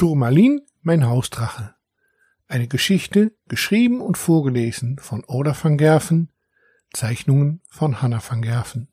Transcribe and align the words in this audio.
Turmalin, 0.00 0.62
mein 0.80 1.06
Hausdrache. 1.06 1.74
Eine 2.46 2.68
Geschichte, 2.68 3.36
geschrieben 3.48 4.00
und 4.00 4.16
vorgelesen 4.16 4.98
von 4.98 5.22
Oda 5.26 5.54
van 5.62 5.76
Gerven, 5.76 6.32
Zeichnungen 6.90 7.60
von 7.68 8.00
Hanna 8.00 8.22
van 8.26 8.40
Gerven. 8.40 8.88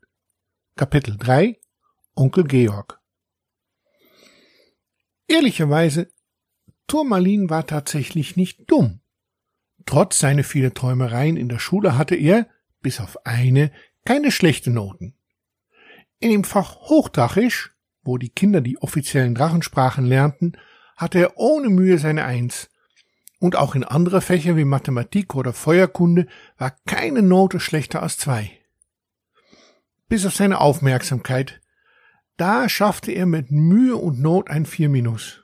Kapitel 0.76 1.16
3 1.18 1.62
Onkel 2.14 2.44
Georg 2.44 3.00
Ehrlicherweise, 5.30 6.12
Turmalin 6.88 7.50
war 7.50 7.66
tatsächlich 7.66 8.36
nicht 8.36 8.70
dumm. 8.70 9.00
Trotz 9.86 10.20
seiner 10.20 10.44
vielen 10.44 10.74
Träumereien 10.74 11.38
in 11.38 11.48
der 11.48 11.60
Schule 11.60 11.98
hatte 11.98 12.16
er, 12.16 12.50
bis 12.82 13.00
auf 13.00 13.26
eine, 13.26 13.72
keine 14.04 14.30
schlechten 14.30 14.74
Noten. 14.74 15.16
In 16.20 16.32
dem 16.32 16.44
Fach 16.44 16.76
Hochdrachisch, 16.90 17.74
wo 18.04 18.18
die 18.18 18.32
Kinder 18.32 18.60
die 18.60 18.82
offiziellen 18.82 19.36
Drachensprachen 19.36 20.06
lernten, 20.06 20.58
hatte 20.98 21.20
er 21.20 21.38
ohne 21.38 21.70
Mühe 21.70 22.00
seine 22.00 22.26
Eins. 22.26 22.70
Und 23.40 23.56
auch 23.56 23.76
in 23.76 23.84
andere 23.84 24.20
Fächer 24.20 24.58
wie 24.58 24.66
Mathematik 24.66 25.36
oder 25.36 25.54
Feuerkunde 25.54 26.28
war 26.58 26.76
keine 26.88 27.22
Note 27.22 27.60
schlechter 27.60 28.02
als 28.02 28.18
zwei. 28.18 28.52
Bis 30.10 30.26
auf 30.26 30.36
seine 30.36 30.60
Aufmerksamkeit. 30.60 31.62
Da 32.36 32.68
schaffte 32.68 33.12
er 33.12 33.28
mit 33.28 33.52
Mühe 33.52 33.96
und 33.96 34.20
Not 34.20 34.50
ein 34.50 34.66
Vier 34.66 34.90
Minus. 34.90 35.44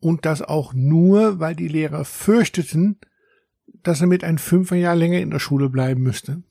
Und 0.00 0.26
das 0.26 0.42
auch 0.42 0.72
nur, 0.74 1.38
weil 1.38 1.54
die 1.54 1.68
Lehrer 1.68 2.04
fürchteten, 2.04 2.98
dass 3.82 4.00
er 4.00 4.06
mit 4.08 4.24
ein 4.24 4.38
Fünferjahr 4.38 4.96
länger 4.96 5.20
in 5.20 5.30
der 5.30 5.38
Schule 5.38 5.68
bleiben 5.68 6.02
müsste. 6.02 6.42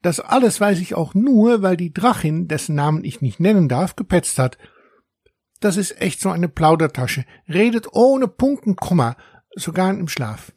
Das 0.00 0.20
alles 0.20 0.60
weiß 0.60 0.80
ich 0.80 0.94
auch 0.94 1.14
nur, 1.14 1.62
weil 1.62 1.76
die 1.76 1.92
Drachin, 1.92 2.48
dessen 2.48 2.74
Namen 2.74 3.04
ich 3.04 3.20
nicht 3.20 3.40
nennen 3.40 3.68
darf, 3.68 3.94
gepetzt 3.94 4.38
hat– 4.38 4.56
das 5.64 5.78
ist 5.78 5.98
echt 5.98 6.20
so 6.20 6.28
eine 6.28 6.48
Plaudertasche. 6.48 7.24
Redet 7.48 7.88
ohne 7.92 8.28
Punkt 8.28 8.66
sogar 9.54 9.90
im 9.90 10.08
Schlaf. 10.08 10.52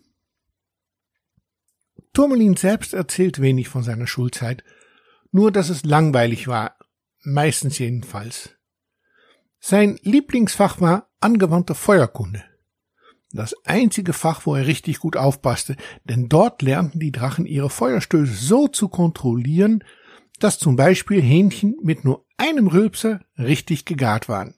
Turmelin 2.12 2.58
selbst 2.58 2.94
erzählt 2.94 3.40
wenig 3.40 3.70
von 3.70 3.84
seiner 3.84 4.08
Schulzeit, 4.08 4.66
nur 5.32 5.52
dass 5.54 5.70
es 5.70 5.86
langweilig 5.86 6.48
war, 6.50 6.78
meistens 7.24 7.80
jedenfalls. 7.80 8.56
Sein 9.60 9.98
Lieblingsfach 10.02 10.82
war 10.82 11.10
angewandte 11.22 11.74
Feuerkunde. 11.74 12.44
Das 13.32 13.56
einzige 13.66 14.12
Fach, 14.12 14.46
wo 14.46 14.56
er 14.56 14.68
richtig 14.68 15.00
gut 15.00 15.16
aufpasste, 15.16 15.78
denn 16.04 16.28
dort 16.28 16.62
lernten 16.62 17.00
die 17.00 17.12
Drachen 17.12 17.46
ihre 17.46 17.70
Feuerstöße 17.70 18.34
so 18.34 18.68
zu 18.68 18.90
kontrollieren, 18.90 19.86
dass 20.40 20.60
zum 20.60 20.76
Beispiel 20.76 21.22
Hähnchen 21.22 21.78
mit 21.82 22.04
nur 22.04 22.26
einem 22.36 22.68
Rülpser 22.68 23.22
richtig 23.38 23.86
gegart 23.86 24.28
waren. 24.28 24.57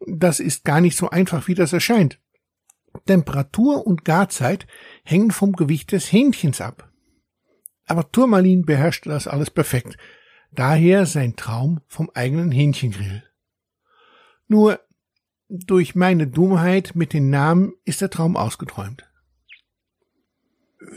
Das 0.00 0.40
ist 0.40 0.64
gar 0.64 0.80
nicht 0.80 0.96
so 0.96 1.10
einfach, 1.10 1.48
wie 1.48 1.54
das 1.54 1.72
erscheint. 1.72 2.20
Temperatur 3.06 3.86
und 3.86 4.04
Garzeit 4.04 4.66
hängen 5.04 5.30
vom 5.30 5.52
Gewicht 5.52 5.92
des 5.92 6.10
Hähnchens 6.10 6.60
ab. 6.60 6.90
Aber 7.86 8.10
Turmalin 8.10 8.64
beherrschte 8.64 9.08
das 9.08 9.26
alles 9.26 9.50
perfekt. 9.50 9.96
Daher 10.52 11.06
sein 11.06 11.36
Traum 11.36 11.80
vom 11.86 12.10
eigenen 12.14 12.50
Hähnchengrill. 12.50 13.22
Nur 14.48 14.80
durch 15.48 15.94
meine 15.94 16.26
Dummheit 16.26 16.92
mit 16.94 17.12
den 17.12 17.30
Namen 17.30 17.74
ist 17.84 18.00
der 18.00 18.10
Traum 18.10 18.36
ausgeträumt. 18.36 19.04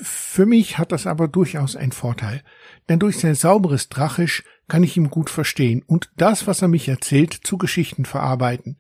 Für 0.02 0.46
mich 0.46 0.78
hat 0.78 0.92
das 0.92 1.08
aber 1.08 1.28
durchaus 1.28 1.76
einen 1.76 1.92
Vorteil, 1.92 2.44
denn 2.90 3.00
durch 3.00 3.18
sein 3.18 3.36
sauberes 3.36 3.90
Drachisch 3.90 4.44
kann 4.68 4.84
ich 4.84 4.98
ihn 4.98 5.10
gut 5.10 5.30
verstehen 5.30 5.84
und 5.86 6.12
das, 6.18 6.48
was 6.48 6.62
er 6.62 6.68
mich 6.68 6.88
erzählt, 6.88 7.34
zu 7.34 7.58
Geschichten 7.58 8.06
verarbeiten. 8.06 8.78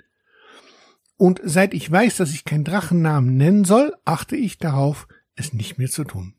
Und 1.19 1.41
seit 1.43 1.73
ich 1.73 1.91
weiß, 1.91 2.15
dass 2.15 2.33
ich 2.33 2.45
keinen 2.45 2.63
Drachennamen 2.63 3.35
nennen 3.35 3.65
soll, 3.65 3.93
achte 4.05 4.37
ich 4.37 4.57
darauf, 4.57 5.05
es 5.35 5.51
nicht 5.51 5.77
mehr 5.77 5.89
zu 5.89 6.05
tun. 6.05 6.33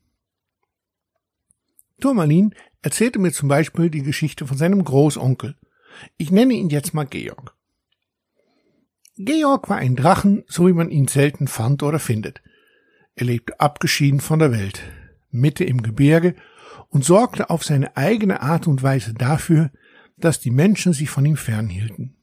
Turmalin 1.99 2.55
erzählte 2.81 3.19
mir 3.19 3.31
zum 3.31 3.47
Beispiel 3.47 3.91
die 3.91 4.01
Geschichte 4.01 4.47
von 4.47 4.57
seinem 4.57 4.83
Großonkel. 4.83 5.55
Ich 6.17 6.31
nenne 6.31 6.55
ihn 6.55 6.71
jetzt 6.71 6.95
mal 6.95 7.03
Georg. 7.03 7.55
Georg 9.17 9.69
war 9.69 9.77
ein 9.77 9.95
Drachen, 9.95 10.43
so 10.47 10.67
wie 10.67 10.73
man 10.73 10.89
ihn 10.89 11.07
selten 11.07 11.47
fand 11.47 11.83
oder 11.83 11.99
findet. 11.99 12.41
Er 13.13 13.27
lebte 13.27 13.59
abgeschieden 13.59 14.19
von 14.19 14.39
der 14.39 14.51
Welt, 14.51 14.81
Mitte 15.29 15.63
im 15.63 15.83
Gebirge 15.83 16.33
und 16.89 17.05
sorgte 17.05 17.51
auf 17.51 17.63
seine 17.63 17.95
eigene 17.97 18.41
Art 18.41 18.65
und 18.65 18.81
Weise 18.81 19.13
dafür, 19.13 19.69
dass 20.17 20.39
die 20.39 20.49
Menschen 20.49 20.93
sich 20.93 21.11
von 21.11 21.23
ihm 21.23 21.37
fernhielten. 21.37 22.15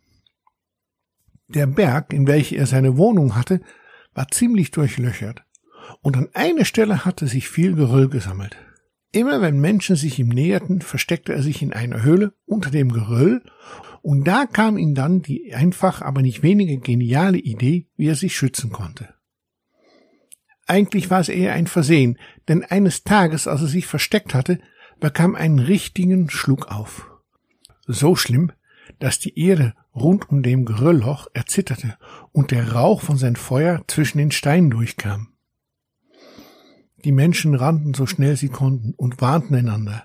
Der 1.48 1.66
Berg, 1.66 2.12
in 2.12 2.26
welchem 2.26 2.59
er 2.59 2.66
seine 2.66 2.97
Wohnung 2.98 3.34
hatte, 3.34 3.60
war 4.14 4.28
ziemlich 4.28 4.70
durchlöchert, 4.70 5.44
und 6.03 6.16
an 6.16 6.28
einer 6.34 6.66
Stelle 6.66 7.06
hatte 7.06 7.26
sich 7.26 7.48
viel 7.48 7.75
Geröll 7.75 8.09
gesammelt. 8.09 8.56
Immer 9.12 9.41
wenn 9.41 9.58
Menschen 9.58 9.97
sich 9.97 10.19
ihm 10.19 10.28
näherten, 10.28 10.82
versteckte 10.82 11.32
er 11.32 11.42
sich 11.42 11.62
in 11.62 11.72
einer 11.72 12.03
Höhle 12.03 12.34
unter 12.44 12.70
dem 12.70 12.92
Geröll, 12.92 13.42
und 14.03 14.25
da 14.28 14.44
kam 14.44 14.76
ihm 14.76 14.94
dann 14.94 15.22
die 15.22 15.54
einfach, 15.54 16.03
aber 16.03 16.20
nicht 16.20 16.42
weniger 16.42 16.76
geniale 16.76 17.38
Idee, 17.38 17.88
wie 17.97 18.08
er 18.08 18.14
sich 18.14 18.37
schützen 18.37 18.70
konnte. 18.70 19.14
Eigentlich 20.66 21.08
war 21.08 21.20
es 21.20 21.31
eher 21.31 21.54
ein 21.54 21.66
Versehen, 21.66 22.19
denn 22.47 22.62
eines 22.62 23.03
Tages, 23.03 23.48
als 23.48 23.62
er 23.62 23.69
sich 23.69 23.87
versteckt 23.87 24.34
hatte, 24.34 24.60
bekam 25.00 25.34
einen 25.34 25.58
richtigen 25.58 26.28
Schluck 26.28 26.70
auf. 26.70 27.10
So 27.87 28.16
schlimm, 28.16 28.53
dass 28.98 29.19
die 29.19 29.38
Erde 29.38 29.75
rund 30.00 30.31
um 30.31 30.42
dem 30.42 30.64
Geröllloch 30.64 31.28
erzitterte 31.34 31.97
und 32.32 32.50
der 32.50 32.72
Rauch 32.72 33.03
von 33.03 33.16
sein 33.16 33.36
Feuer 33.36 33.82
zwischen 33.86 34.19
den 34.19 34.31
Steinen 34.31 34.70
durchkam. 34.70 35.34
Die 37.04 37.12
Menschen 37.12 37.54
rannten 37.54 37.94
so 37.94 38.06
schnell 38.06 38.37
sie 38.37 38.48
konnten 38.48 38.94
und 38.94 39.20
warnten 39.20 39.54
einander. 39.54 40.04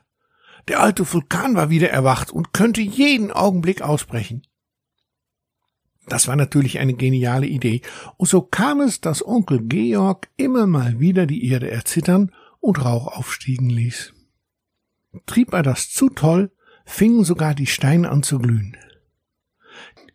Der 0.68 0.80
alte 0.80 1.12
Vulkan 1.12 1.56
war 1.56 1.70
wieder 1.70 1.90
erwacht 1.90 2.32
und 2.32 2.54
könnte 2.54 2.82
jeden 2.82 3.32
Augenblick 3.32 3.82
ausbrechen. 3.82 4.44
Das 6.08 6.28
war 6.28 6.36
natürlich 6.36 6.80
eine 6.80 6.94
geniale 6.94 7.48
Idee, 7.48 7.82
und 8.18 8.28
so 8.28 8.42
kam 8.42 8.82
es, 8.82 9.02
dass 9.02 9.26
Onkel 9.26 9.62
Georg 9.62 10.30
immer 10.36 10.68
mal 10.68 11.00
wieder 11.00 11.26
die 11.26 11.48
Erde 11.48 11.72
erzittern 11.72 12.32
und 12.60 12.84
Rauch 12.84 13.08
aufstiegen 13.08 13.70
ließ. 13.70 14.14
Trieb 15.26 15.54
er 15.54 15.64
das 15.64 15.90
zu 15.92 16.10
toll, 16.10 16.52
fingen 16.86 17.24
sogar 17.24 17.56
die 17.56 17.68
Steine 17.68 18.10
an 18.10 18.24
zu 18.24 18.40
glühen. 18.40 18.76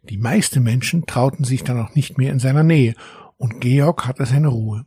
Die 0.08 0.18
meisten 0.18 0.62
Menschen 0.62 1.06
trauten 1.06 1.44
sich 1.44 1.64
dann 1.64 1.80
auch 1.80 1.94
nicht 1.94 2.18
mehr 2.18 2.32
in 2.32 2.38
seiner 2.38 2.62
Nähe, 2.62 2.94
und 3.36 3.60
Georg 3.60 4.06
hatte 4.06 4.26
seine 4.26 4.48
Ruhe. 4.48 4.86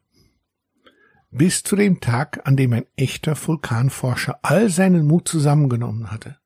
Bis 1.30 1.64
zu 1.64 1.76
dem 1.76 2.02
Tag, 2.02 2.42
an 2.46 2.58
dem 2.58 2.74
ein 2.74 2.86
echter 2.98 3.38
Vulkanforscher 3.38 4.40
all 4.42 4.70
seinen 4.70 5.06
Mut 5.06 5.28
zusammengenommen 5.28 6.12
hatte. 6.12 6.38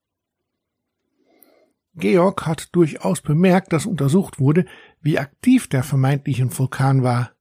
Georg 1.95 2.45
hat 2.45 2.75
durchaus 2.75 3.21
bemerkt, 3.21 3.71
dass 3.71 3.85
untersucht 3.85 4.39
wurde, 4.39 4.65
wie 5.01 5.17
aktiv 5.17 5.67
der 5.67 5.83
vermeintliche 5.83 6.45
Vulkan 6.57 7.03
war, 7.03 7.31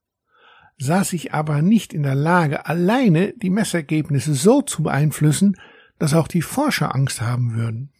sah 0.78 1.04
sich 1.04 1.34
aber 1.34 1.60
nicht 1.60 1.92
in 1.92 2.04
der 2.04 2.14
Lage, 2.14 2.66
alleine 2.66 3.32
die 3.32 3.50
Messergebnisse 3.50 4.34
so 4.34 4.62
zu 4.62 4.84
beeinflussen, 4.84 5.56
dass 5.98 6.14
auch 6.14 6.28
die 6.28 6.42
Forscher 6.42 6.94
Angst 6.94 7.20
haben 7.20 7.54
würden. 7.54 7.92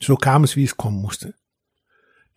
So 0.00 0.16
kam 0.16 0.44
es, 0.44 0.56
wie 0.56 0.64
es 0.64 0.76
kommen 0.76 1.00
musste. 1.00 1.34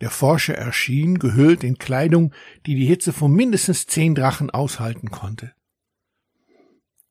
Der 0.01 0.09
Forscher 0.09 0.55
erschien, 0.55 1.19
gehüllt 1.19 1.63
in 1.63 1.77
Kleidung, 1.77 2.33
die 2.65 2.75
die 2.75 2.85
Hitze 2.85 3.11
von 3.11 3.33
mindestens 3.33 3.85
zehn 3.85 4.15
Drachen 4.15 4.49
aushalten 4.49 5.11
konnte. 5.11 5.53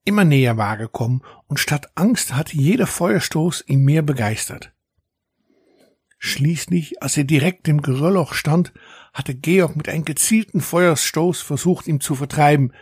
Immer 0.04 0.24
näher 0.24 0.56
war 0.56 0.78
gekommen, 0.78 1.22
und 1.48 1.60
statt 1.60 1.90
Angst 1.94 2.34
hatte 2.34 2.56
jeder 2.56 2.86
Feuerstoß 2.86 3.64
ihn 3.66 3.84
mehr 3.84 4.00
begeistert. 4.00 4.72
Schließlich, 6.18 7.02
als 7.02 7.16
er 7.16 7.24
direkt 7.24 7.68
im 7.68 7.82
Geröllloch 7.82 8.32
stand, 8.32 8.72
hatte 9.12 9.34
Georg 9.34 9.76
mit 9.76 9.88
einem 9.88 10.04
gezielten 10.04 10.60
Feuerstoß 10.60 11.42
versucht, 11.42 11.86
ihn 11.86 12.00
zu 12.00 12.14
vertreiben. 12.14 12.72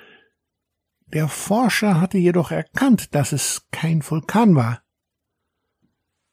Der 1.06 1.28
Forscher 1.28 2.00
hatte 2.00 2.16
jedoch 2.16 2.50
erkannt, 2.50 3.14
dass 3.14 3.32
es 3.32 3.66
kein 3.72 4.08
Vulkan 4.08 4.54
war. 4.54 4.82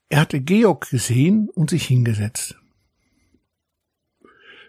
Er 0.09 0.21
hatte 0.21 0.41
Georg 0.41 0.89
gesehen 0.89 1.49
und 1.49 1.71
sich 1.71 1.87
hingesetzt. 1.87 2.62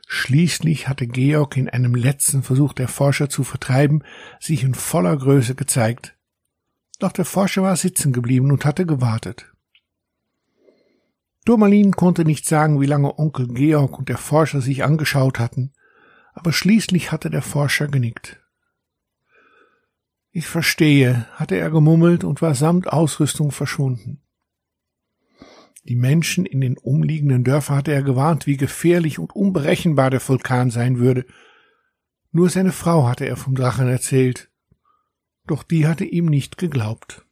Schließlich 0.06 0.88
hatte 0.88 1.06
Georg 1.06 1.56
in 1.56 1.68
einem 1.68 1.94
letzten 1.94 2.42
Versuch 2.42 2.72
der 2.72 2.88
Forscher 2.88 3.28
zu 3.28 3.42
vertreiben 3.42 4.02
sich 4.40 4.62
in 4.62 4.74
voller 4.74 5.16
Größe 5.16 5.54
gezeigt. 5.54 6.16
Doch 6.98 7.12
der 7.12 7.24
Forscher 7.24 7.62
war 7.62 7.76
sitzen 7.76 8.12
geblieben 8.12 8.50
und 8.52 8.64
hatte 8.64 8.86
gewartet. 8.86 9.52
Durmalin 11.44 11.92
konnte 11.92 12.24
nicht 12.24 12.46
sagen, 12.46 12.80
wie 12.80 12.86
lange 12.86 13.18
Onkel 13.18 13.48
Georg 13.48 13.98
und 13.98 14.08
der 14.08 14.16
Forscher 14.16 14.60
sich 14.60 14.84
angeschaut 14.84 15.38
hatten, 15.38 15.72
aber 16.32 16.52
schließlich 16.52 17.12
hatte 17.12 17.30
der 17.30 17.42
Forscher 17.42 17.88
genickt. 17.88 18.40
Ich 20.30 20.46
verstehe, 20.46 21.26
hatte 21.34 21.56
er 21.56 21.70
gemummelt 21.70 22.24
und 22.24 22.42
war 22.42 22.54
samt 22.54 22.88
Ausrüstung 22.88 23.52
verschwunden. 23.52 24.23
Die 25.84 25.96
Menschen 25.96 26.46
in 26.46 26.62
den 26.62 26.78
umliegenden 26.78 27.44
Dörfern 27.44 27.76
hatte 27.76 27.92
er 27.92 28.02
gewarnt, 28.02 28.46
wie 28.46 28.56
gefährlich 28.56 29.18
und 29.18 29.36
unberechenbar 29.36 30.10
der 30.10 30.26
Vulkan 30.26 30.70
sein 30.70 30.98
würde. 30.98 31.26
Nur 32.32 32.48
seine 32.48 32.72
Frau 32.72 33.06
hatte 33.06 33.26
er 33.26 33.36
vom 33.36 33.54
Drachen 33.54 33.86
erzählt, 33.86 34.50
doch 35.46 35.62
die 35.62 35.86
hatte 35.86 36.04
ihm 36.04 36.26
nicht 36.26 36.56
geglaubt. 36.56 37.23